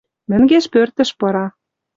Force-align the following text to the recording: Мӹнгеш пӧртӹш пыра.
Мӹнгеш 0.29 0.65
пӧртӹш 0.73 1.09
пыра. 1.19 1.45